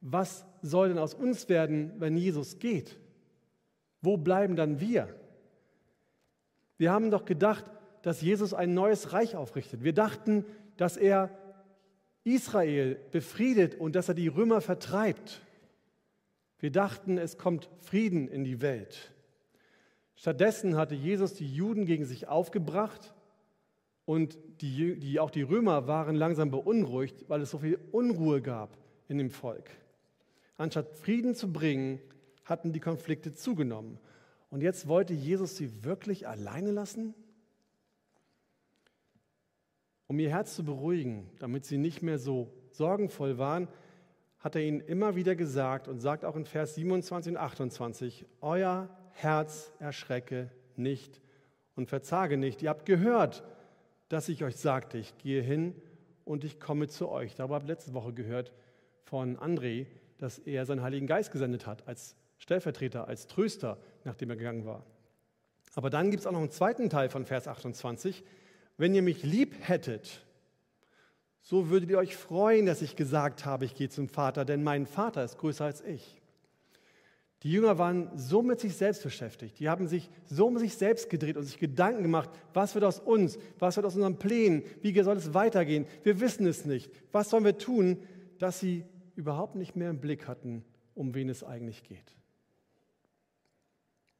[0.00, 2.98] was soll denn aus uns werden, wenn Jesus geht?
[4.00, 5.14] Wo bleiben dann wir?
[6.78, 7.64] Wir haben doch gedacht,
[8.02, 9.84] dass Jesus ein neues Reich aufrichtet.
[9.84, 10.44] Wir dachten,
[10.76, 11.36] dass er
[12.24, 15.42] Israel befriedet und dass er die Römer vertreibt.
[16.60, 19.12] Wir dachten, es kommt Frieden in die Welt.
[20.14, 23.14] Stattdessen hatte Jesus die Juden gegen sich aufgebracht
[24.04, 28.76] und die, die, auch die Römer waren langsam beunruhigt, weil es so viel Unruhe gab
[29.06, 29.70] in dem Volk.
[30.56, 32.00] Anstatt Frieden zu bringen,
[32.44, 33.98] hatten die Konflikte zugenommen.
[34.50, 37.14] Und jetzt wollte Jesus sie wirklich alleine lassen?
[40.06, 43.68] Um ihr Herz zu beruhigen, damit sie nicht mehr so sorgenvoll waren,
[44.38, 48.88] hat er ihnen immer wieder gesagt und sagt auch in Vers 27 und 28, Euer
[49.12, 51.20] Herz erschrecke nicht
[51.74, 52.62] und verzage nicht.
[52.62, 53.44] Ihr habt gehört,
[54.08, 55.74] dass ich euch sagte, ich gehe hin
[56.24, 57.34] und ich komme zu euch.
[57.34, 58.52] Darüber habe ich letzte Woche gehört
[59.02, 59.86] von André,
[60.18, 64.84] dass er seinen Heiligen Geist gesendet hat als Stellvertreter, als Tröster, nachdem er gegangen war.
[65.74, 68.24] Aber dann gibt es auch noch einen zweiten Teil von Vers 28,
[68.76, 70.24] wenn ihr mich lieb hättet,
[71.42, 74.86] so würdet ihr euch freuen, dass ich gesagt habe, ich gehe zum Vater, denn mein
[74.86, 76.20] Vater ist größer als ich.
[77.42, 79.60] Die Jünger waren so mit sich selbst beschäftigt.
[79.60, 82.98] Die haben sich so um sich selbst gedreht und sich Gedanken gemacht, was wird aus
[82.98, 85.86] uns, was wird aus unseren Plänen, wie soll es weitergehen.
[86.02, 86.90] Wir wissen es nicht.
[87.12, 88.02] Was sollen wir tun,
[88.38, 92.16] dass sie überhaupt nicht mehr im Blick hatten, um wen es eigentlich geht.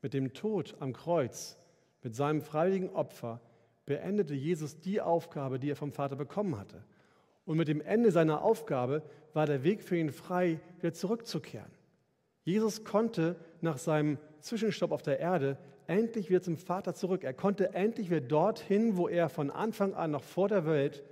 [0.08, 1.58] Mit dem Tod am Kreuz,
[2.02, 3.42] mit seinem freiwilligen Opfer,
[3.84, 6.82] beendete Jesus die Aufgabe, die er vom Vater bekommen hatte.
[7.44, 9.02] Und mit dem Ende seiner Aufgabe
[9.34, 11.70] war der Weg für ihn frei, wieder zurückzukehren.
[12.42, 17.22] Jesus konnte nach seinem Zwischenstopp auf der Erde endlich wieder zum Vater zurück.
[17.22, 21.04] Er konnte endlich wieder dorthin, wo er von Anfang an, noch vor der Welt,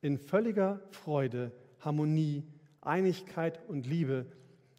[0.00, 2.42] in völliger Freude, Harmonie,
[2.80, 4.26] Einigkeit und Liebe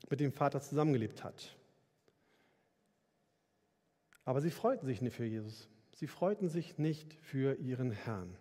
[0.10, 1.56] mit dem Vater zusammengelebt hat.
[4.30, 5.68] Aber sie freuten sich nicht für Jesus.
[5.96, 8.38] Sie freuten sich nicht für ihren Herrn.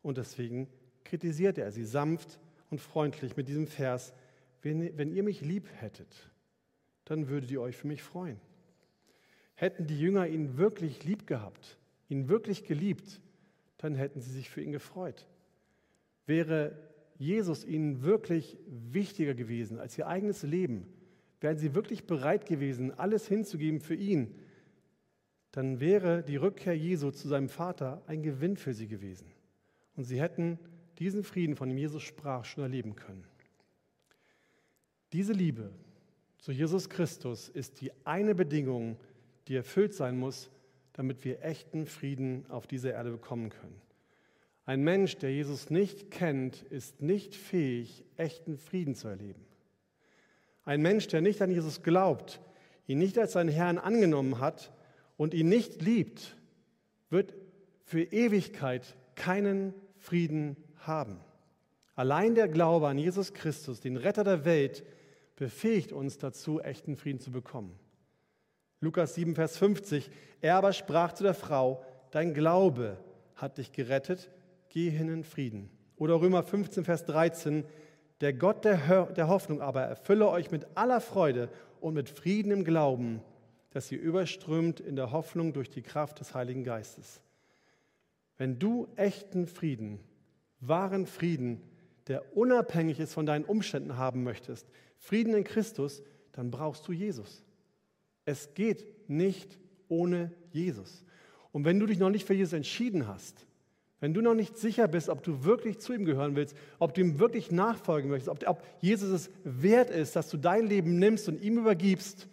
[0.00, 0.68] Und deswegen
[1.04, 4.14] kritisierte er sie sanft und freundlich mit diesem Vers,
[4.62, 6.32] wenn, wenn ihr mich lieb hättet,
[7.04, 8.40] dann würdet ihr euch für mich freuen.
[9.54, 11.76] Hätten die Jünger ihn wirklich lieb gehabt,
[12.08, 13.20] ihn wirklich geliebt,
[13.76, 15.28] dann hätten sie sich für ihn gefreut.
[16.24, 16.74] Wäre
[17.18, 20.86] Jesus ihnen wirklich wichtiger gewesen als ihr eigenes Leben,
[21.42, 24.38] wären sie wirklich bereit gewesen, alles hinzugeben für ihn,
[25.52, 29.30] dann wäre die Rückkehr Jesu zu seinem Vater ein Gewinn für sie gewesen.
[29.96, 30.58] Und sie hätten
[30.98, 33.24] diesen Frieden, von dem Jesus sprach, schon erleben können.
[35.12, 35.70] Diese Liebe
[36.38, 38.96] zu Jesus Christus ist die eine Bedingung,
[39.46, 40.50] die erfüllt sein muss,
[40.94, 43.80] damit wir echten Frieden auf dieser Erde bekommen können.
[44.64, 49.44] Ein Mensch, der Jesus nicht kennt, ist nicht fähig, echten Frieden zu erleben.
[50.64, 52.40] Ein Mensch, der nicht an Jesus glaubt,
[52.86, 54.72] ihn nicht als seinen Herrn angenommen hat
[55.22, 56.36] und ihn nicht liebt,
[57.08, 57.32] wird
[57.84, 61.20] für Ewigkeit keinen Frieden haben.
[61.94, 64.82] Allein der Glaube an Jesus Christus, den Retter der Welt,
[65.36, 67.78] befähigt uns dazu, echten Frieden zu bekommen.
[68.80, 70.10] Lukas 7, Vers 50.
[70.40, 72.96] Er aber sprach zu der Frau, dein Glaube
[73.36, 74.28] hat dich gerettet,
[74.70, 75.70] geh hin in Frieden.
[75.94, 77.62] Oder Römer 15, Vers 13.
[78.20, 78.88] Der Gott der,
[79.28, 81.48] Hoffnung aber erfülle euch mit aller Freude
[81.80, 83.22] und mit Frieden im Glauben,
[83.72, 87.20] dass ihr überströmt in der Hoffnung durch die Kraft des Heiligen Geistes.
[88.38, 89.98] Wenn du echten Frieden,
[90.60, 91.60] wahren Frieden,
[92.06, 94.66] der unabhängig ist von deinen Umständen haben möchtest,
[94.98, 97.42] Frieden in Christus, dann brauchst du Jesus.
[98.24, 99.58] Es geht nicht
[99.88, 101.04] ohne Jesus.
[101.50, 103.46] Und wenn du dich noch nicht für Jesus entschieden hast,
[104.00, 107.00] wenn du noch nicht sicher bist, ob du wirklich zu ihm gehören willst, ob du
[107.00, 111.40] ihm wirklich nachfolgen möchtest, ob Jesus es wert ist, dass du dein Leben nimmst und
[111.40, 112.26] ihm übergibst,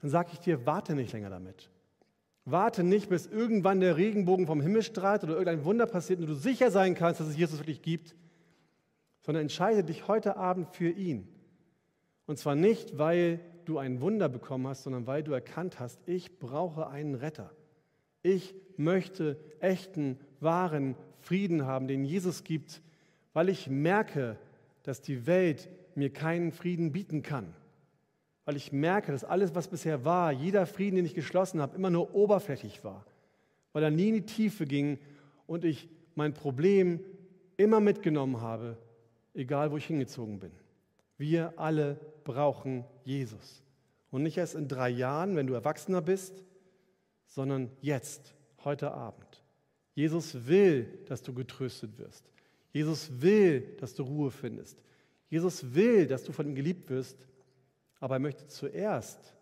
[0.00, 1.70] dann sage ich dir, warte nicht länger damit.
[2.44, 6.34] Warte nicht, bis irgendwann der Regenbogen vom Himmel strahlt oder irgendein Wunder passiert und du
[6.34, 8.16] sicher sein kannst, dass es Jesus wirklich gibt,
[9.20, 11.28] sondern entscheide dich heute Abend für ihn.
[12.26, 16.38] Und zwar nicht, weil du ein Wunder bekommen hast, sondern weil du erkannt hast, ich
[16.38, 17.52] brauche einen Retter.
[18.22, 22.82] Ich möchte echten, wahren Frieden haben, den Jesus gibt,
[23.32, 24.38] weil ich merke,
[24.82, 27.54] dass die Welt mir keinen Frieden bieten kann.
[28.50, 31.88] Weil ich merke, dass alles, was bisher war, jeder Frieden, den ich geschlossen habe, immer
[31.88, 33.06] nur oberflächlich war.
[33.72, 34.98] Weil er nie in die Tiefe ging
[35.46, 36.98] und ich mein Problem
[37.56, 38.76] immer mitgenommen habe,
[39.34, 40.50] egal wo ich hingezogen bin.
[41.16, 43.62] Wir alle brauchen Jesus.
[44.10, 46.42] Und nicht erst in drei Jahren, wenn du Erwachsener bist,
[47.26, 48.34] sondern jetzt,
[48.64, 49.44] heute Abend.
[49.94, 52.28] Jesus will, dass du getröstet wirst.
[52.72, 54.82] Jesus will, dass du Ruhe findest.
[55.28, 57.28] Jesus will, dass du von ihm geliebt wirst.
[58.00, 59.34] Aber er möchte zuerst,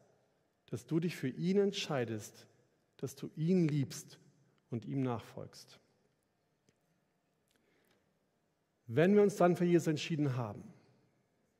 [0.70, 2.46] dass du dich für ihn entscheidest,
[2.98, 4.18] dass du ihn liebst
[4.70, 5.78] und ihm nachfolgst.
[8.86, 10.62] Wenn wir uns dann für Jesus entschieden haben,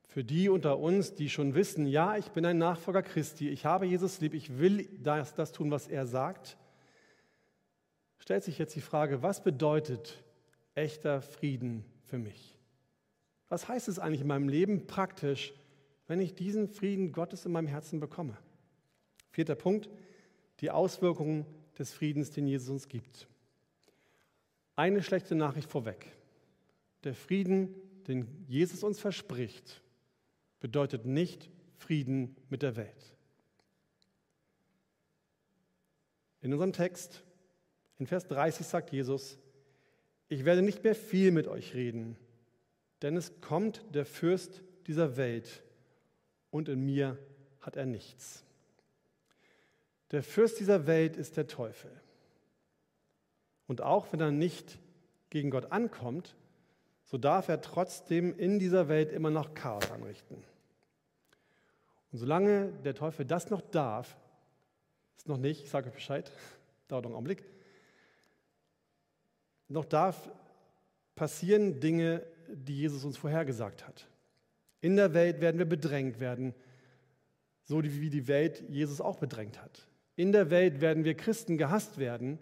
[0.08, 3.86] für die unter uns, die schon wissen, ja, ich bin ein Nachfolger Christi, ich habe
[3.86, 6.56] Jesus lieb, ich will das, das tun, was er sagt,
[8.18, 10.24] stellt sich jetzt die Frage, was bedeutet
[10.74, 12.58] echter Frieden für mich?
[13.50, 15.52] Was heißt es eigentlich in meinem Leben praktisch,
[16.08, 18.36] wenn ich diesen Frieden Gottes in meinem Herzen bekomme?
[19.30, 19.88] Vierter Punkt,
[20.60, 21.46] die Auswirkungen
[21.78, 23.28] des Friedens, den Jesus uns gibt.
[24.74, 26.06] Eine schlechte Nachricht vorweg.
[27.04, 27.74] Der Frieden,
[28.08, 29.82] den Jesus uns verspricht,
[30.60, 33.14] bedeutet nicht Frieden mit der Welt.
[36.40, 37.22] In unserem Text,
[37.98, 39.38] in Vers 30 sagt Jesus,
[40.28, 42.16] ich werde nicht mehr viel mit euch reden,
[43.02, 45.62] denn es kommt der Fürst dieser Welt
[46.50, 47.18] und in mir
[47.60, 48.44] hat er nichts.
[50.10, 51.90] Der Fürst dieser Welt ist der Teufel.
[53.66, 54.78] Und auch wenn er nicht
[55.28, 56.34] gegen Gott ankommt,
[57.04, 60.42] so darf er trotzdem in dieser Welt immer noch Chaos anrichten.
[62.10, 64.16] Und solange der Teufel das noch darf,
[65.16, 66.32] ist noch nicht, ich sage euch Bescheid,
[66.88, 67.44] dauert noch einen Augenblick,
[69.68, 70.30] noch darf
[71.14, 74.06] passieren Dinge, die Jesus uns vorhergesagt hat.
[74.80, 76.54] In der Welt werden wir bedrängt werden,
[77.64, 79.88] so wie die Welt Jesus auch bedrängt hat.
[80.16, 82.38] In der Welt werden wir Christen gehasst werden,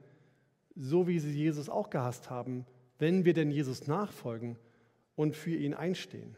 [0.75, 2.67] so wie sie Jesus auch gehasst haben,
[2.99, 4.57] wenn wir denn Jesus nachfolgen
[5.15, 6.37] und für ihn einstehen.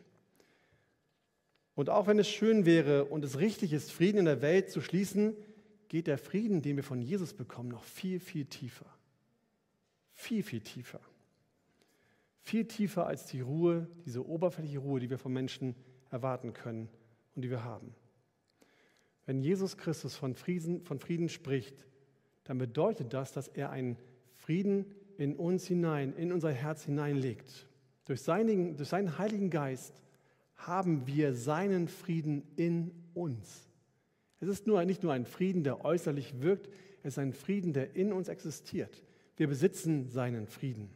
[1.74, 4.80] Und auch wenn es schön wäre und es richtig ist, Frieden in der Welt zu
[4.80, 5.36] schließen,
[5.88, 8.86] geht der Frieden, den wir von Jesus bekommen, noch viel, viel tiefer.
[10.14, 11.00] Viel, viel tiefer.
[12.48, 15.74] Viel tiefer als die Ruhe, diese oberflächliche Ruhe, die wir von Menschen
[16.10, 16.88] erwarten können
[17.34, 17.94] und die wir haben.
[19.26, 21.84] Wenn Jesus Christus von Frieden, von Frieden spricht,
[22.44, 23.98] dann bedeutet das, dass er einen
[24.34, 24.86] Frieden
[25.18, 27.68] in uns hinein, in unser Herz hineinlegt.
[28.06, 30.02] Durch seinen, durch seinen Heiligen Geist
[30.56, 33.68] haben wir seinen Frieden in uns.
[34.40, 36.70] Es ist nur, nicht nur ein Frieden, der äußerlich wirkt,
[37.02, 39.02] es ist ein Frieden, der in uns existiert.
[39.36, 40.88] Wir besitzen seinen Frieden.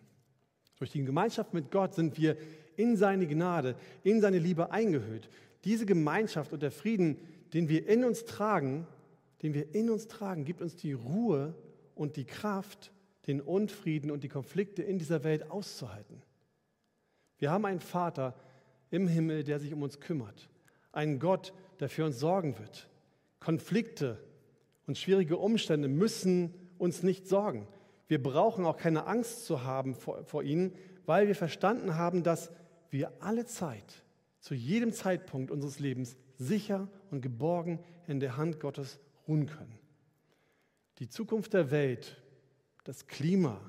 [0.77, 2.37] Durch die Gemeinschaft mit Gott sind wir
[2.77, 5.29] in seine Gnade, in seine Liebe eingehüllt.
[5.65, 7.19] Diese Gemeinschaft und der Frieden,
[7.53, 8.87] den wir in uns tragen,
[9.43, 11.55] den wir in uns tragen, gibt uns die Ruhe
[11.95, 12.93] und die Kraft,
[13.27, 16.23] den Unfrieden und die Konflikte in dieser Welt auszuhalten.
[17.39, 18.35] Wir haben einen Vater
[18.91, 20.49] im Himmel, der sich um uns kümmert.
[20.93, 22.89] Einen Gott, der für uns sorgen wird.
[23.41, 24.19] Konflikte
[24.87, 27.67] und schwierige Umstände müssen uns nicht sorgen.
[28.09, 30.75] Wir brauchen auch keine Angst zu haben vor, vor ihnen,
[31.07, 32.51] weil wir verstanden haben, dass
[32.91, 34.03] wir alle Zeit,
[34.41, 39.79] zu jedem Zeitpunkt unseres Lebens sicher und geborgen in der Hand Gottes ruhen können.
[40.99, 42.23] Die Zukunft der Welt,
[42.85, 43.61] das Klima,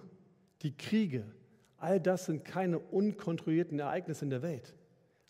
[0.62, 1.24] die Kriege,
[1.78, 4.74] all das sind keine unkontrollierten Ereignisse in der Welt.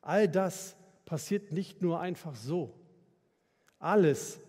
[0.02, 2.74] All das passiert nicht nur einfach so.
[3.80, 4.40] Alles,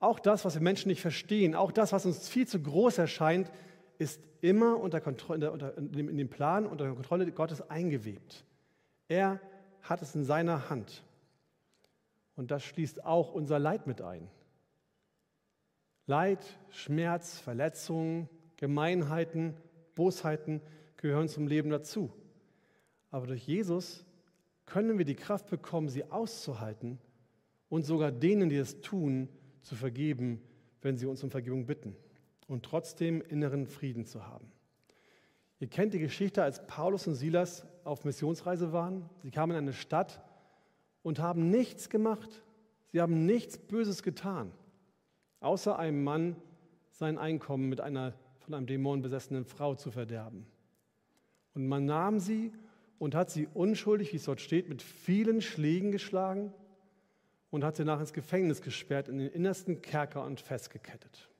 [0.00, 3.50] auch das, was wir Menschen nicht verstehen, auch das, was uns viel zu groß erscheint,
[3.98, 8.44] ist immer unter Kontrolle, unter, in den Plan unter der Kontrolle Gottes eingewebt.
[9.08, 9.40] Er
[9.82, 11.04] hat es in seiner Hand.
[12.36, 14.28] Und das schließt auch unser Leid mit ein.
[16.06, 19.54] Leid, Schmerz, Verletzungen, Gemeinheiten,
[19.94, 20.60] Bosheiten
[20.96, 22.12] gehören zum Leben dazu.
[23.10, 24.04] Aber durch Jesus
[24.66, 26.98] können wir die Kraft bekommen, sie auszuhalten
[27.68, 29.28] und sogar denen, die es tun,
[29.62, 30.42] zu vergeben,
[30.82, 31.96] wenn sie uns um Vergebung bitten
[32.46, 34.50] und trotzdem inneren Frieden zu haben.
[35.60, 39.08] Ihr kennt die Geschichte, als Paulus und Silas auf Missionsreise waren.
[39.22, 40.22] Sie kamen in eine Stadt
[41.02, 42.42] und haben nichts gemacht.
[42.92, 44.52] Sie haben nichts Böses getan,
[45.40, 46.36] außer einem Mann
[46.90, 50.46] sein Einkommen mit einer von einem Dämon besessenen Frau zu verderben.
[51.54, 52.52] Und man nahm sie
[52.98, 56.52] und hat sie unschuldig, wie es dort steht, mit vielen Schlägen geschlagen
[57.50, 61.30] und hat sie nach ins Gefängnis gesperrt, in den innersten Kerker und festgekettet.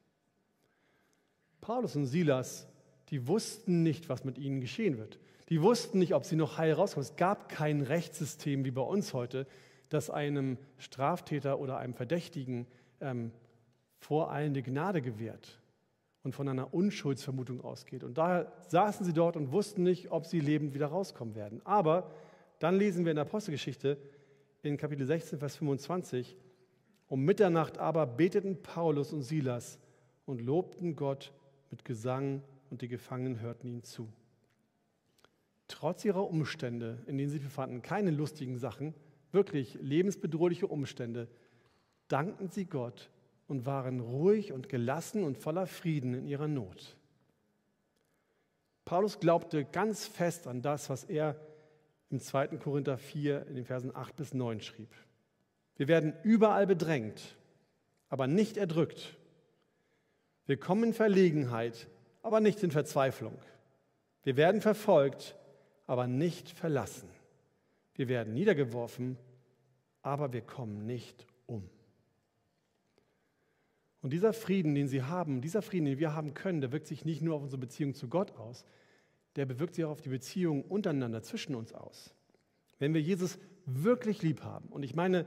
[1.64, 2.68] Paulus und Silas,
[3.08, 5.18] die wussten nicht, was mit ihnen geschehen wird.
[5.48, 7.08] Die wussten nicht, ob sie noch heil rauskommen.
[7.08, 9.46] Es gab kein Rechtssystem wie bei uns heute,
[9.88, 12.66] das einem Straftäter oder einem Verdächtigen
[13.00, 13.30] ähm,
[13.98, 15.58] voreilende Gnade gewährt
[16.22, 18.04] und von einer Unschuldsvermutung ausgeht.
[18.04, 21.62] Und daher saßen sie dort und wussten nicht, ob sie lebend wieder rauskommen werden.
[21.64, 22.10] Aber
[22.58, 23.96] dann lesen wir in der Apostelgeschichte
[24.62, 26.36] in Kapitel 16, Vers 25,
[27.08, 29.78] um Mitternacht aber beteten Paulus und Silas
[30.26, 31.32] und lobten Gott
[31.74, 34.08] mit Gesang und die Gefangenen hörten ihnen zu.
[35.66, 38.94] Trotz ihrer Umstände, in denen sie sich befanden, keine lustigen Sachen,
[39.32, 41.26] wirklich lebensbedrohliche Umstände,
[42.06, 43.10] dankten sie Gott
[43.48, 46.96] und waren ruhig und gelassen und voller Frieden in ihrer Not.
[48.84, 51.40] Paulus glaubte ganz fest an das, was er
[52.08, 52.58] im 2.
[52.58, 54.94] Korinther 4 in den Versen 8 bis 9 schrieb.
[55.74, 57.36] Wir werden überall bedrängt,
[58.10, 59.18] aber nicht erdrückt.
[60.46, 61.88] Wir kommen in Verlegenheit,
[62.22, 63.36] aber nicht in Verzweiflung.
[64.22, 65.36] Wir werden verfolgt,
[65.86, 67.08] aber nicht verlassen.
[67.94, 69.16] Wir werden niedergeworfen,
[70.02, 71.68] aber wir kommen nicht um.
[74.02, 77.06] Und dieser Frieden, den sie haben, dieser Frieden, den wir haben können, der wirkt sich
[77.06, 78.66] nicht nur auf unsere Beziehung zu Gott aus,
[79.36, 82.14] der bewirkt sich auch auf die Beziehung untereinander zwischen uns aus.
[82.78, 85.26] Wenn wir Jesus wirklich lieb haben, und ich meine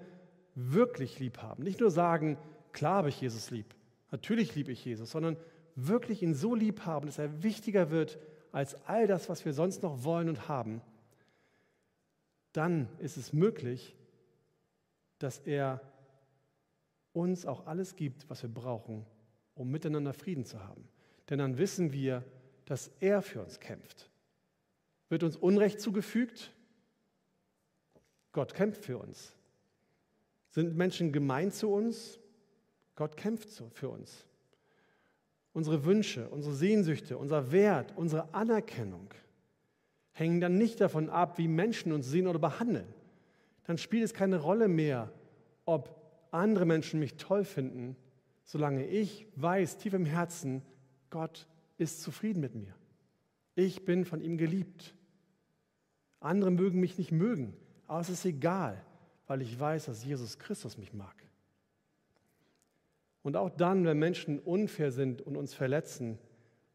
[0.54, 2.38] wirklich lieb haben, nicht nur sagen,
[2.72, 3.74] klar habe ich Jesus lieb,
[4.12, 5.38] natürlich liebe ich Jesus, sondern
[5.76, 8.18] wirklich ihn so lieb haben, dass er wichtiger wird
[8.52, 10.82] als all das, was wir sonst noch wollen und haben,
[12.54, 13.96] dann ist es möglich,
[15.20, 15.82] dass er
[17.14, 19.06] uns auch alles gibt, was wir brauchen,
[19.54, 20.88] um miteinander Frieden zu haben.
[21.30, 22.24] Denn dann wissen wir,
[22.66, 24.10] dass er für uns kämpft.
[25.10, 26.54] Wird uns Unrecht zugefügt?
[28.32, 29.34] Gott kämpft für uns.
[30.50, 32.20] Sind Menschen gemein zu uns?
[32.98, 34.26] Gott kämpft für uns.
[35.54, 39.14] Unsere Wünsche, unsere Sehnsüchte, unser Wert, unsere Anerkennung
[40.12, 42.92] hängen dann nicht davon ab, wie Menschen uns sehen oder behandeln.
[43.66, 45.12] Dann spielt es keine Rolle mehr,
[45.66, 45.96] ob
[46.32, 47.96] andere Menschen mich toll finden,
[48.44, 50.64] solange ich weiß tief im Herzen,
[51.12, 51.48] Gott
[51.78, 52.74] ist zufrieden mit mir.
[53.54, 54.96] Ich bin von ihm geliebt.
[56.20, 57.54] Andere mögen mich nicht mögen,
[57.86, 58.84] aber es ist egal,
[59.28, 61.27] weil ich weiß, dass Jesus Christus mich mag.
[63.28, 66.18] Und auch dann, wenn Menschen unfair sind und uns verletzen,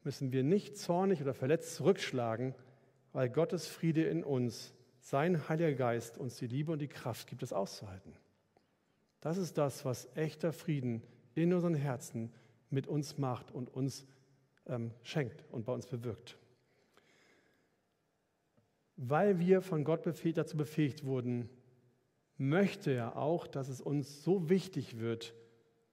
[0.04, 2.54] müssen wir nicht zornig oder verletzt zurückschlagen,
[3.14, 7.42] weil Gottes Friede in uns, sein Heiliger Geist uns die Liebe und die Kraft gibt,
[7.42, 8.12] es auszuhalten.
[9.22, 11.02] Das ist das, was echter Frieden
[11.34, 12.30] in unseren Herzen
[12.68, 14.04] mit uns macht und uns
[14.66, 16.36] ähm, schenkt und bei uns bewirkt.
[18.98, 21.48] Weil wir von Gott dazu befähigt wurden,
[22.36, 25.32] möchte er auch, dass es uns so wichtig wird,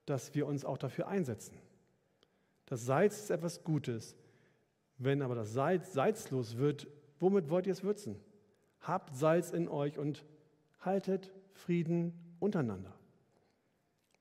[0.09, 1.55] dass wir uns auch dafür einsetzen.
[2.65, 4.15] Das Salz ist etwas Gutes.
[4.97, 6.87] Wenn aber das Salz salzlos wird,
[7.19, 8.15] womit wollt ihr es würzen?
[8.81, 10.25] Habt Salz in euch und
[10.79, 12.93] haltet Frieden untereinander.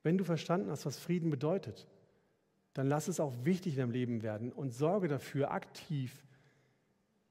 [0.03, 1.87] Wenn du verstanden hast, was Frieden bedeutet,
[2.75, 6.25] dann lass es auch wichtig in deinem Leben werden und sorge dafür aktiv,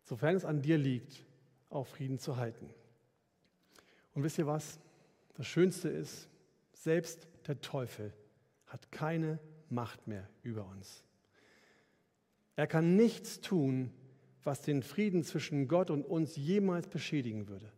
[0.03, 1.24] sofern es an dir liegt,
[1.70, 2.70] auch Frieden zu halten.
[4.14, 4.80] Und wisst ihr was?
[5.36, 6.28] Das Schönste ist,
[6.74, 8.14] selbst der Teufel
[8.68, 9.39] hat keine
[9.70, 11.03] Macht mehr über uns.
[12.55, 13.91] Er kann nichts tun,
[14.43, 17.72] was den Frieden zwischen Gott und uns jemals beschädigen würde.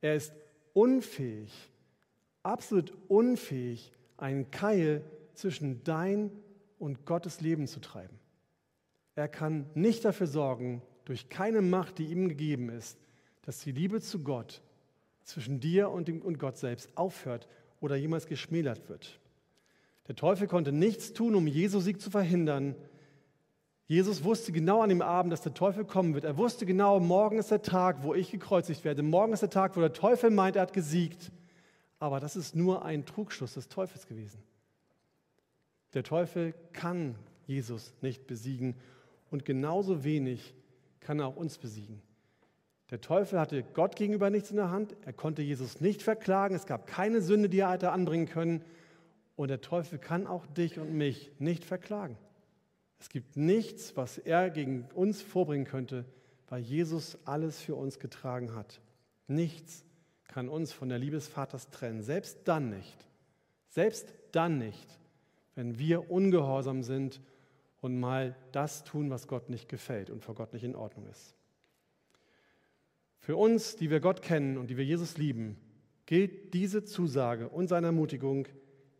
[0.00, 0.32] Er ist
[0.72, 1.52] unfähig,
[2.42, 6.30] absolut unfähig, einen Keil zwischen dein
[6.78, 8.18] und Gottes Leben zu treiben.
[9.14, 12.98] Er kann nicht dafür sorgen, durch keine Macht, die ihm gegeben ist,
[13.42, 14.60] dass die Liebe zu Gott
[15.22, 17.48] zwischen dir und, dem, und Gott selbst aufhört
[17.80, 19.18] oder jemals geschmälert wird.
[20.08, 22.74] Der Teufel konnte nichts tun, um Jesu Sieg zu verhindern.
[23.86, 26.24] Jesus wusste genau an dem Abend, dass der Teufel kommen wird.
[26.24, 29.02] Er wusste genau, morgen ist der Tag, wo ich gekreuzigt werde.
[29.02, 31.30] Morgen ist der Tag, wo der Teufel meint, er hat gesiegt.
[31.98, 34.42] Aber das ist nur ein Trugschluss des Teufels gewesen.
[35.94, 37.14] Der Teufel kann
[37.46, 38.74] Jesus nicht besiegen
[39.30, 40.54] und genauso wenig
[41.00, 42.02] kann er auch uns besiegen.
[42.90, 44.96] Der Teufel hatte Gott gegenüber nichts in der Hand.
[45.04, 46.54] Er konnte Jesus nicht verklagen.
[46.54, 48.62] Es gab keine Sünde, die er hätte anbringen können.
[49.36, 52.16] Und der Teufel kann auch dich und mich nicht verklagen.
[52.98, 56.06] Es gibt nichts, was er gegen uns vorbringen könnte,
[56.48, 58.80] weil Jesus alles für uns getragen hat.
[59.28, 59.84] Nichts
[60.28, 62.02] kann uns von der Liebe des Vaters trennen.
[62.02, 63.06] Selbst dann nicht.
[63.68, 64.98] Selbst dann nicht,
[65.54, 67.20] wenn wir ungehorsam sind
[67.80, 71.34] und mal das tun, was Gott nicht gefällt und vor Gott nicht in Ordnung ist.
[73.18, 75.56] Für uns, die wir Gott kennen und die wir Jesus lieben,
[76.06, 78.46] gilt diese Zusage und seine Ermutigung,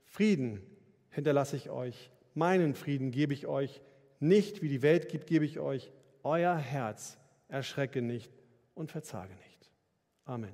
[0.07, 0.63] Frieden
[1.11, 3.83] hinterlasse ich euch, meinen Frieden gebe ich euch,
[4.19, 5.93] nicht wie die Welt gibt, gebe ich euch,
[6.23, 8.33] euer Herz erschrecke nicht
[8.75, 9.71] und verzage nicht.
[10.25, 10.53] Amen.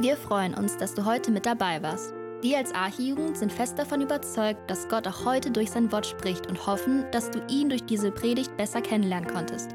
[0.00, 2.12] Wir freuen uns, dass du heute mit dabei warst.
[2.42, 6.46] Wir als Archijugend sind fest davon überzeugt, dass Gott auch heute durch sein Wort spricht
[6.46, 9.74] und hoffen, dass du ihn durch diese Predigt besser kennenlernen konntest.